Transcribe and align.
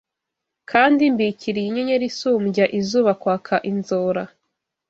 Kandi 0.71 1.01
mbikiriye 1.13 1.67
inyenyeri 1.69 2.05
Isumbya 2.11 2.65
izuba 2.79 3.11
kwaka 3.21 3.55
inzora 3.71 4.23